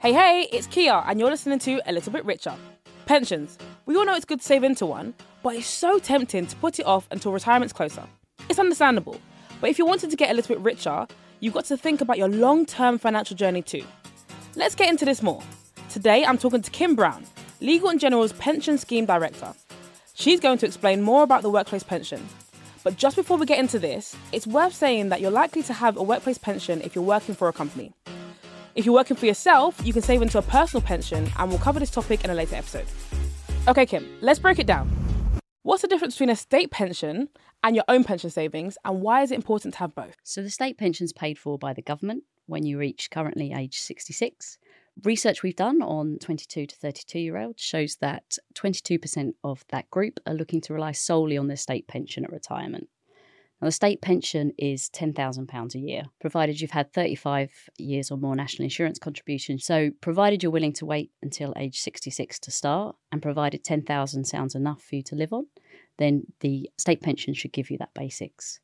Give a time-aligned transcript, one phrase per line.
[0.00, 2.54] Hey, hey, it's Kia, and you're listening to A Little Bit Richer.
[3.06, 3.58] Pensions.
[3.84, 6.78] We all know it's good to save into one, but it's so tempting to put
[6.78, 8.04] it off until retirement's closer.
[8.48, 9.20] It's understandable,
[9.60, 11.08] but if you wanted to get a little bit richer,
[11.40, 13.82] you've got to think about your long term financial journey too.
[14.54, 15.42] Let's get into this more.
[15.90, 17.24] Today, I'm talking to Kim Brown,
[17.60, 19.52] Legal and General's Pension Scheme Director.
[20.14, 22.24] She's going to explain more about the workplace pension.
[22.84, 25.96] But just before we get into this, it's worth saying that you're likely to have
[25.96, 27.92] a workplace pension if you're working for a company.
[28.78, 31.80] If you're working for yourself, you can save into a personal pension, and we'll cover
[31.80, 32.86] this topic in a later episode.
[33.66, 34.88] Okay, Kim, let's break it down.
[35.64, 37.28] What's the difference between a state pension
[37.64, 40.14] and your own pension savings, and why is it important to have both?
[40.22, 44.58] So, the state pension's paid for by the government when you reach currently age 66.
[45.02, 50.20] Research we've done on 22 to 32 year olds shows that 22% of that group
[50.24, 52.88] are looking to rely solely on their state pension at retirement.
[53.60, 58.36] Now, the state pension is £10,000 a year, provided you've had 35 years or more
[58.36, 59.58] national insurance contribution.
[59.58, 64.54] So, provided you're willing to wait until age 66 to start, and provided 10,000 sounds
[64.54, 65.46] enough for you to live on,
[65.98, 68.60] then the state pension should give you that basics.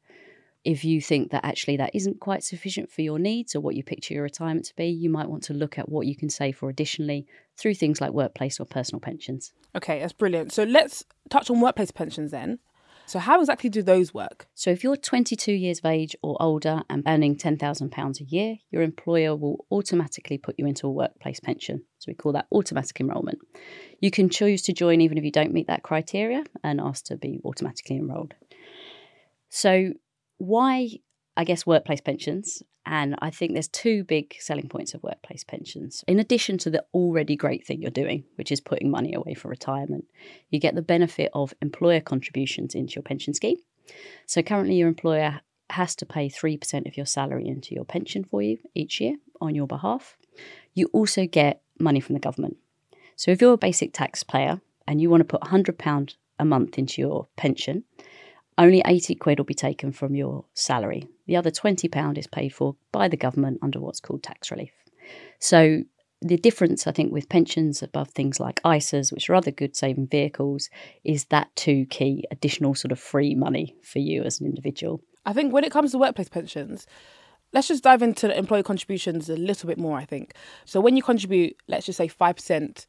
[0.65, 3.83] If you think that actually that isn't quite sufficient for your needs or what you
[3.83, 6.57] picture your retirement to be, you might want to look at what you can save
[6.57, 7.27] for additionally
[7.59, 9.53] through things like workplace or personal pensions.
[9.77, 10.53] Okay, that's brilliant.
[10.53, 12.61] So let's touch on workplace pensions then.
[13.07, 14.47] So, how exactly do those work?
[14.55, 18.83] So, if you're 22 years of age or older and earning £10,000 a year, your
[18.83, 21.85] employer will automatically put you into a workplace pension.
[21.99, 23.41] So, we call that automatic enrolment.
[24.01, 27.17] You can choose to join even if you don't meet that criteria and ask to
[27.17, 28.35] be automatically enrolled.
[29.51, 29.93] So,
[30.39, 30.91] why,
[31.37, 32.63] I guess, workplace pensions?
[32.87, 36.05] And I think there's two big selling points of workplace pensions.
[36.07, 39.49] In addition to the already great thing you're doing, which is putting money away for
[39.49, 40.05] retirement,
[40.51, 43.57] you get the benefit of employer contributions into your pension scheme.
[44.27, 45.41] So currently, your employer
[45.71, 49.55] has to pay 3% of your salary into your pension for you each year on
[49.55, 50.17] your behalf.
[50.75, 52.59] You also get money from the government.
[53.17, 57.01] So if you're a basic taxpayer and you want to put £100 a month into
[57.01, 57.85] your pension,
[58.57, 61.09] only 80 quid will be taken from your salary.
[61.27, 64.73] The other £20 is paid for by the government under what's called tax relief.
[65.41, 65.83] So
[66.23, 70.09] the difference, I think, with pensions above things like ISAs, which are other good saving
[70.09, 70.71] vehicles,
[71.05, 75.03] is that two key additional sort of free money for you as an individual.
[75.27, 76.87] I think when it comes to workplace pensions,
[77.53, 80.35] let's just dive into the employee contributions a little bit more, I think.
[80.65, 82.87] So when you contribute, let's just say 5%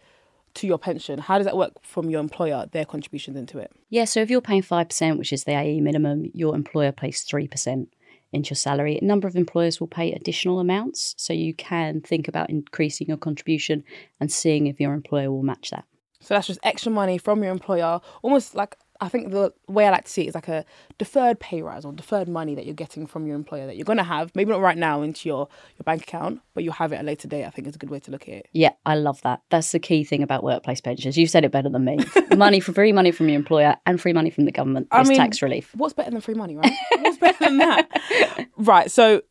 [0.56, 3.72] to your pension, how does that work from your employer, their contributions into it?
[3.90, 7.88] Yeah, so if you're paying 5%, which is the AE minimum, your employer pays 3%
[8.34, 8.98] into your salary.
[8.98, 13.18] A number of employers will pay additional amounts, so you can think about increasing your
[13.18, 13.84] contribution
[14.20, 15.86] and seeing if your employer will match that.
[16.22, 19.92] So that's just extra money from your employer, almost like I think the way I
[19.92, 20.66] like to see it is like a
[20.98, 23.98] deferred pay rise or deferred money that you're getting from your employer that you're going
[23.98, 25.48] to have, maybe not right now into your,
[25.78, 27.46] your bank account, but you'll have it at a later date.
[27.46, 28.50] I think is a good way to look at it.
[28.54, 29.42] Yeah, I love that.
[29.50, 31.18] That's the key thing about workplace pensions.
[31.18, 32.00] You've said it better than me.
[32.36, 35.18] money for free money from your employer and free money from the government I mean,
[35.18, 35.72] tax relief.
[35.76, 36.74] What's better than free money, right?
[37.00, 38.48] what's better than that?
[38.58, 38.90] right.
[38.90, 39.22] So,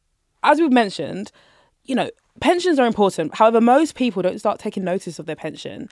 [0.43, 1.33] as we've mentioned,
[1.85, 2.11] you know,
[2.41, 3.35] pensions are important.
[3.35, 5.89] However, most people don't start taking notice of their pension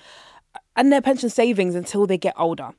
[0.76, 2.70] and their pension savings until they get older.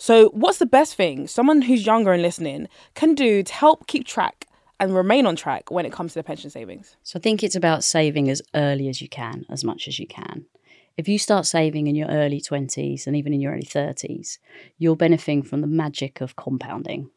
[0.00, 4.06] So, what's the best thing someone who's younger and listening can do to help keep
[4.06, 4.46] track
[4.78, 6.96] and remain on track when it comes to their pension savings?
[7.02, 10.06] So, I think it's about saving as early as you can, as much as you
[10.06, 10.46] can.
[10.96, 14.38] If you start saving in your early 20s and even in your early 30s,
[14.78, 17.10] you're benefiting from the magic of compounding.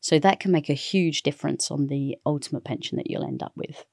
[0.00, 3.52] So, that can make a huge difference on the ultimate pension that you'll end up
[3.54, 3.84] with.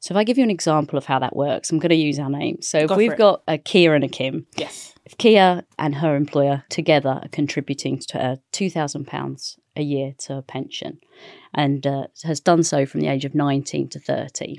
[0.00, 2.18] So if I give you an example of how that works, I'm going to use
[2.18, 2.66] our names.
[2.66, 6.16] So Go if we've got a Kia and a Kim, yes, if Kia and her
[6.16, 11.00] employer together are contributing to uh, two thousand pounds a year to a pension,
[11.54, 14.58] and uh, has done so from the age of nineteen to thirty,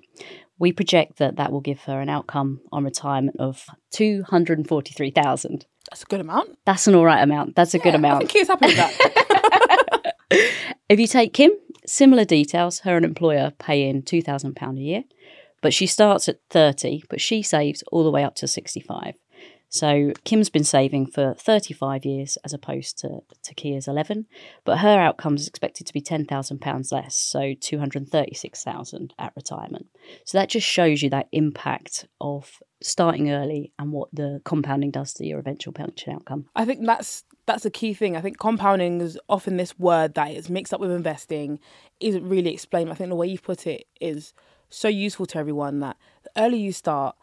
[0.59, 4.67] we project that that will give her an outcome on retirement of two hundred and
[4.67, 5.65] forty-three thousand.
[5.89, 6.55] That's a good amount.
[6.65, 7.55] That's an all right amount.
[7.55, 8.25] That's a yeah, good amount.
[8.25, 10.15] I think happy with that.
[10.89, 11.51] if you take Kim,
[11.87, 12.79] similar details.
[12.79, 15.03] Her and employer pay in two thousand pound a year.
[15.61, 19.15] But she starts at 30, but she saves all the way up to 65.
[19.73, 24.25] So Kim's been saving for 35 years as opposed to, to Kia's 11,
[24.65, 29.87] but her outcome is expected to be £10,000 less, so 236,000 at retirement.
[30.25, 35.13] So that just shows you that impact of starting early and what the compounding does
[35.13, 36.47] to your eventual pension outcome.
[36.53, 38.17] I think that's that's a key thing.
[38.17, 41.59] I think compounding is often this word that is mixed up with investing
[41.99, 42.91] isn't really explained.
[42.91, 44.33] I think the way you've put it is
[44.71, 47.15] so useful to everyone that the earlier you start,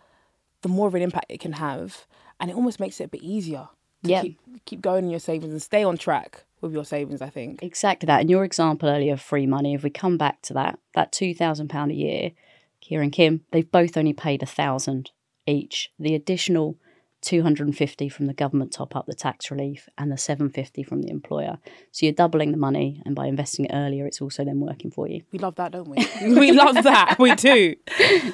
[0.62, 2.06] the more of an impact it can have,
[2.38, 3.68] and it almost makes it a bit easier
[4.04, 4.22] to yep.
[4.22, 7.20] keep keep going in your savings and stay on track with your savings.
[7.22, 8.20] I think exactly that.
[8.20, 11.34] And your example earlier of free money, if we come back to that, that two
[11.34, 12.32] thousand pound a year,
[12.80, 15.10] Kia and Kim, they've both only paid a thousand
[15.46, 15.90] each.
[15.98, 16.76] The additional
[17.22, 21.58] 250 from the government top up the tax relief and the 750 from the employer.
[21.90, 25.08] So you're doubling the money and by investing it earlier it's also then working for
[25.08, 25.22] you.
[25.32, 25.96] We love that, don't we?
[26.22, 27.16] we love that.
[27.18, 27.74] We do.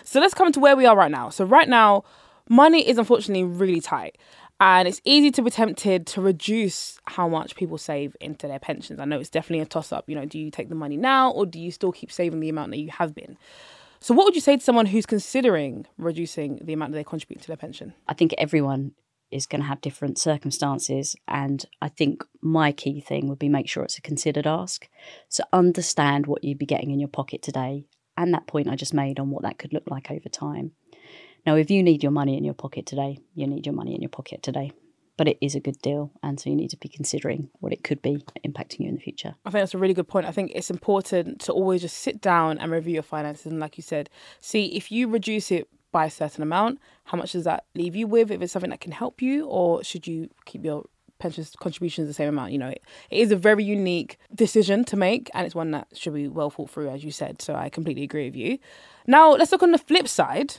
[0.04, 1.30] So let's come to where we are right now.
[1.30, 2.04] So right now
[2.48, 4.18] money is unfortunately really tight.
[4.60, 9.00] And it's easy to be tempted to reduce how much people save into their pensions.
[9.00, 10.08] I know it's definitely a toss up.
[10.08, 12.48] You know, do you take the money now or do you still keep saving the
[12.48, 13.36] amount that you have been?
[14.00, 17.40] So, what would you say to someone who's considering reducing the amount that they contribute
[17.42, 17.94] to their pension?
[18.06, 18.92] I think everyone
[19.30, 21.16] is going to have different circumstances.
[21.26, 24.88] And I think my key thing would be make sure it's a considered ask.
[25.28, 27.86] So, understand what you'd be getting in your pocket today
[28.16, 30.72] and that point I just made on what that could look like over time.
[31.46, 34.00] Now, if you need your money in your pocket today, you need your money in
[34.00, 34.72] your pocket today.
[35.16, 36.10] But it is a good deal.
[36.22, 39.00] And so you need to be considering what it could be impacting you in the
[39.00, 39.36] future.
[39.44, 40.26] I think that's a really good point.
[40.26, 43.46] I think it's important to always just sit down and review your finances.
[43.46, 47.32] And like you said, see if you reduce it by a certain amount, how much
[47.32, 48.32] does that leave you with?
[48.32, 50.84] If it's something that can help you, or should you keep your
[51.18, 52.52] pension contributions the same amount.
[52.52, 55.88] You know, it, it is a very unique decision to make, and it's one that
[55.94, 57.40] should be well thought through, as you said.
[57.40, 58.58] So I completely agree with you.
[59.06, 60.56] Now let's look on the flip side.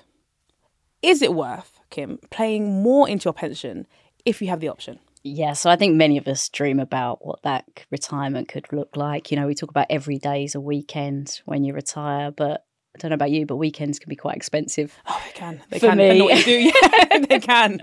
[1.02, 3.86] Is it worth, Kim, playing more into your pension
[4.26, 5.00] if you have the option?
[5.24, 9.32] Yeah, so I think many of us dream about what that retirement could look like.
[9.32, 12.65] You know, we talk about every day is a weekend when you retire, but
[12.96, 14.98] I don't know about you, but weekends can be quite expensive.
[15.06, 15.62] Oh, they can.
[15.70, 15.98] They For can.
[15.98, 16.04] me.
[16.06, 16.72] Depending what you do.
[17.12, 17.82] Yeah, they can.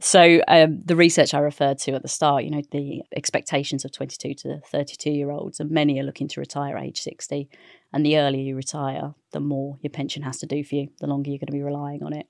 [0.00, 3.92] So um, the research I referred to at the start, you know, the expectations of
[3.92, 7.48] 22 to 32 year olds, and many are looking to retire age 60.
[7.92, 11.06] And the earlier you retire, the more your pension has to do for you, the
[11.06, 12.26] longer you're going to be relying on it.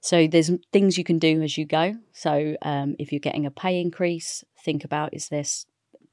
[0.00, 1.94] So there's things you can do as you go.
[2.12, 5.66] So um, if you're getting a pay increase, think about is this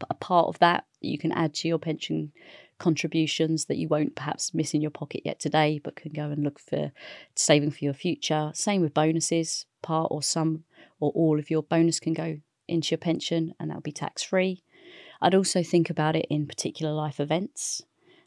[0.10, 2.31] a part of that you can add to your pension
[2.80, 6.44] contributions that you won't perhaps miss in your pocket yet today, but can go and
[6.44, 6.92] look for
[7.36, 8.52] saving for your future.
[8.54, 10.64] Same with bonuses, part or some
[11.00, 14.64] or all of your bonus can go into your pension and that'll be tax free.
[15.22, 17.81] I'd also think about it in particular life events.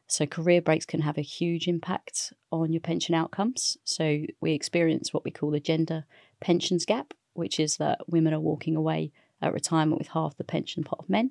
[0.06, 3.78] So, career breaks can have a huge impact on your pension outcomes.
[3.84, 6.04] So, we experience what we call the gender
[6.40, 10.84] pensions gap, which is that women are walking away at retirement with half the pension
[10.84, 11.31] pot of men.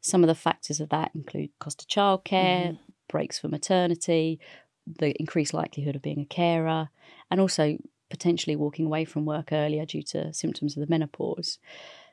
[0.00, 2.82] Some of the factors of that include cost of childcare, mm-hmm.
[3.08, 4.40] breaks for maternity,
[4.86, 6.90] the increased likelihood of being a carer,
[7.30, 7.76] and also
[8.08, 11.58] potentially walking away from work earlier due to symptoms of the menopause.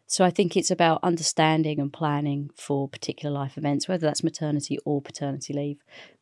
[0.07, 4.77] So I think it's about understanding and planning for particular life events, whether that's maternity
[4.85, 5.77] or paternity leave.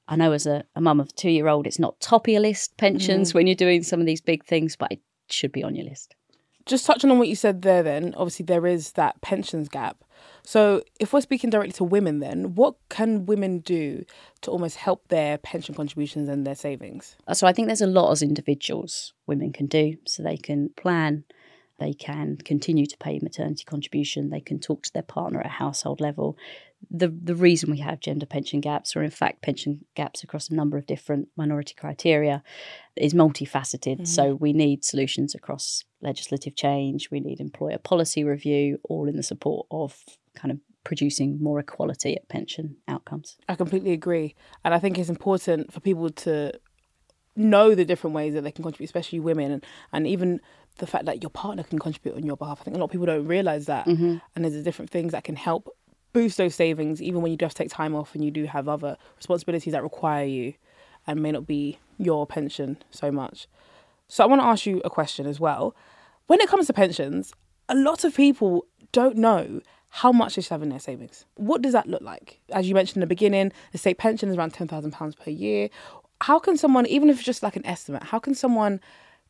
[0.07, 2.31] I know as a, a mum of a two year old, it's not top of
[2.31, 3.33] your list pensions mm.
[3.33, 5.00] when you're doing some of these big things, but it
[5.30, 6.16] should be on your list.
[6.65, 10.03] Just touching on what you said there, then, obviously there is that pensions gap.
[10.43, 14.05] So, if we're speaking directly to women, then what can women do
[14.41, 17.15] to almost help their pension contributions and their savings?
[17.27, 19.97] Uh, so, I think there's a lot as individuals women can do.
[20.05, 21.23] So, they can plan,
[21.79, 26.01] they can continue to pay maternity contribution, they can talk to their partner at household
[26.01, 26.37] level.
[26.89, 30.56] The, the reason we have gender pension gaps, or in fact pension gaps across a
[30.56, 32.44] number of different minority criteria,
[32.95, 33.98] is multifaceted.
[33.98, 34.06] Mm-hmm.
[34.06, 39.24] So we need solutions across legislative change, we need employer policy review, all in the
[39.24, 40.04] support of
[40.36, 43.38] kind of producing more equality at pension outcomes.
[43.48, 44.36] I completely agree.
[44.66, 46.54] And I think it's important for people to
[47.36, 50.42] know the different ways that they can contribute, especially women, and, and even
[50.80, 52.59] the fact that your partner can contribute on your behalf.
[52.61, 53.85] I think a lot of people don't realize that.
[53.85, 54.18] Mm-hmm.
[54.35, 55.69] And there's different things that can help
[56.13, 58.97] boost those savings, even when you to take time off and you do have other
[59.18, 60.53] responsibilities that require you
[61.07, 63.47] and may not be your pension so much.
[64.07, 65.75] So I want to ask you a question as well.
[66.27, 67.33] When it comes to pensions,
[67.69, 71.25] a lot of people don't know how much they should have in their savings.
[71.35, 72.39] What does that look like?
[72.51, 75.69] As you mentioned in the beginning, the state pension is around £10,000 per year.
[76.21, 78.80] How can someone, even if it's just like an estimate, how can someone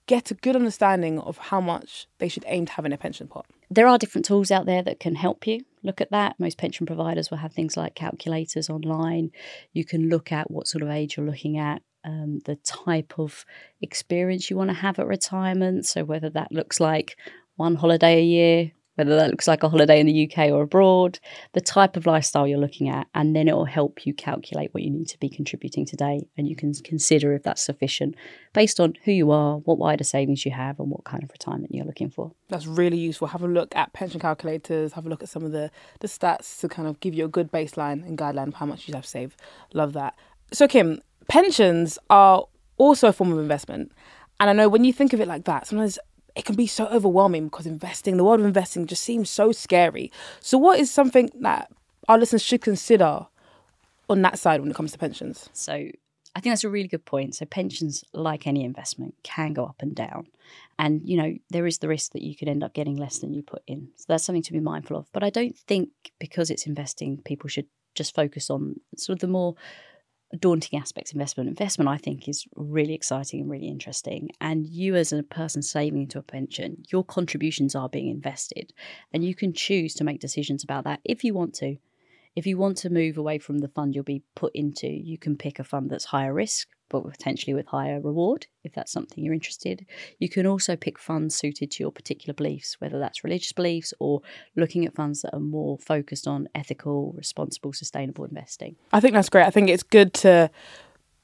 [0.07, 3.27] get a good understanding of how much they should aim to have in their pension
[3.27, 3.45] pot?
[3.69, 6.39] There are different tools out there that can help you look at that.
[6.39, 9.31] Most pension providers will have things like calculators online.
[9.73, 13.45] You can look at what sort of age you're looking at, um, the type of
[13.81, 15.85] experience you want to have at retirement.
[15.85, 17.17] So, whether that looks like
[17.55, 18.71] one holiday a year,
[19.07, 21.19] whether that looks like a holiday in the UK or abroad,
[21.53, 24.83] the type of lifestyle you're looking at, and then it will help you calculate what
[24.83, 26.27] you need to be contributing today.
[26.37, 28.15] And you can consider if that's sufficient
[28.53, 31.73] based on who you are, what wider savings you have, and what kind of retirement
[31.73, 32.31] you're looking for.
[32.49, 33.27] That's really useful.
[33.27, 36.59] Have a look at pension calculators, have a look at some of the, the stats
[36.59, 39.05] to kind of give you a good baseline and guideline of how much you have
[39.05, 39.41] saved.
[39.73, 40.15] Love that.
[40.53, 42.45] So, Kim, pensions are
[42.77, 43.91] also a form of investment.
[44.39, 45.99] And I know when you think of it like that, sometimes
[46.35, 50.11] it can be so overwhelming because investing, the world of investing just seems so scary.
[50.39, 51.71] So, what is something that
[52.07, 53.27] our listeners should consider
[54.09, 55.49] on that side when it comes to pensions?
[55.53, 55.89] So,
[56.33, 57.35] I think that's a really good point.
[57.35, 60.27] So pensions, like any investment, can go up and down.
[60.79, 63.33] And, you know, there is the risk that you could end up getting less than
[63.33, 63.89] you put in.
[63.97, 65.11] So that's something to be mindful of.
[65.11, 69.27] But I don't think because it's investing, people should just focus on sort of the
[69.27, 69.55] more
[70.39, 71.49] daunting aspects of investment.
[71.49, 74.29] Investment, I think, is really exciting and really interesting.
[74.39, 78.73] And you, as a person saving into a pension, your contributions are being invested,
[79.13, 81.77] and you can choose to make decisions about that if you want to.
[82.35, 85.35] If you want to move away from the fund you'll be put into, you can
[85.35, 89.33] pick a fund that's higher risk, but potentially with higher reward, if that's something you're
[89.33, 89.85] interested.
[90.19, 94.21] You can also pick funds suited to your particular beliefs, whether that's religious beliefs or
[94.55, 98.77] looking at funds that are more focused on ethical, responsible, sustainable investing.
[98.93, 99.45] I think that's great.
[99.45, 100.49] I think it's good to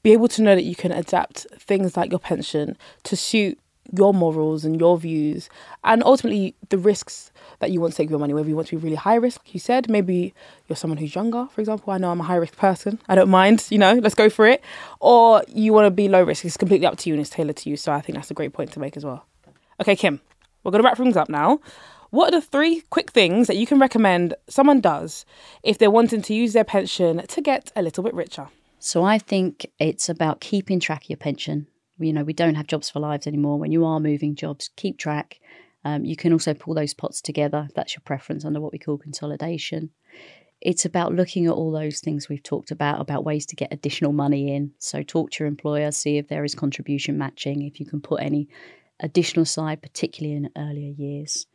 [0.02, 3.58] be able to know that you can adapt things like your pension to suit
[3.96, 5.48] your morals and your views
[5.84, 7.30] and ultimately the risks
[7.60, 9.14] that you want to take with your money whether you want to be really high
[9.14, 10.34] risk like you said maybe
[10.66, 13.30] you're someone who's younger for example i know i'm a high risk person i don't
[13.30, 14.62] mind you know let's go for it
[15.00, 17.56] or you want to be low risk it's completely up to you and it's tailored
[17.56, 19.26] to you so i think that's a great point to make as well.
[19.80, 20.20] Okay kim
[20.62, 21.60] we're going to wrap things up now.
[22.10, 25.24] What are the three quick things that you can recommend someone does
[25.62, 28.48] if they're wanting to use their pension to get a little bit richer?
[28.78, 32.66] So I think it's about keeping track of your pension you know, we don't have
[32.66, 33.58] jobs for lives anymore.
[33.58, 35.40] When you are moving jobs, keep track.
[35.84, 38.78] Um, you can also pull those pots together if that's your preference under what we
[38.78, 39.90] call consolidation.
[40.60, 44.12] It's about looking at all those things we've talked about, about ways to get additional
[44.12, 44.72] money in.
[44.78, 48.20] So, talk to your employer, see if there is contribution matching, if you can put
[48.20, 48.48] any
[49.00, 51.46] additional side, particularly in earlier years.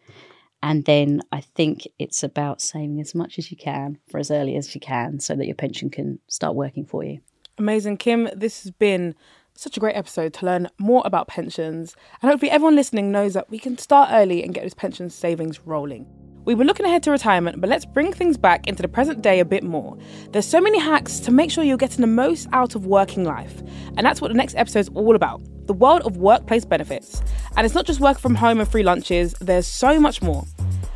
[0.61, 4.55] And then I think it's about saving as much as you can for as early
[4.55, 7.19] as you can so that your pension can start working for you.
[7.57, 7.97] Amazing.
[7.97, 9.13] Kim, this has been
[9.55, 13.49] such a great episode to learn more about pensions, and hopefully, everyone listening knows that
[13.49, 16.07] we can start early and get those pension savings rolling.
[16.45, 19.39] We were looking ahead to retirement, but let's bring things back into the present day
[19.39, 19.97] a bit more.
[20.31, 23.61] There's so many hacks to make sure you're getting the most out of working life,
[23.95, 27.21] and that's what the next episode is all about the world of workplace benefits.
[27.55, 30.45] And it's not just work from home and free lunches, there's so much more.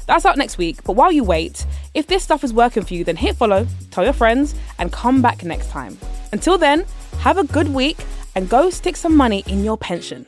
[0.08, 3.04] That's out next week, but while you wait, if this stuff is working for you,
[3.04, 5.98] then hit follow, tell your friends, and come back next time.
[6.34, 6.86] Until then,
[7.20, 7.98] have a good week
[8.38, 10.24] and go stick some money in your pension.